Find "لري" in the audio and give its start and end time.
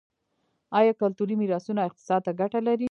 2.65-2.79